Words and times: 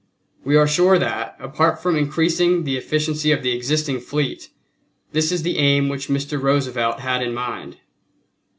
We 0.43 0.55
are 0.55 0.65
sure 0.65 0.97
that, 0.97 1.35
apart 1.39 1.79
from 1.79 1.95
increasing 1.95 2.63
the 2.63 2.75
efficiency 2.75 3.31
of 3.31 3.43
the 3.43 3.51
existing 3.55 3.99
fleet, 3.99 4.49
this 5.11 5.31
is 5.31 5.43
the 5.43 5.59
aim 5.59 5.89
which 5.89 6.07
Mr. 6.07 6.41
Roosevelt 6.41 7.01
has 7.01 7.21
in 7.21 7.35
mind. 7.35 7.77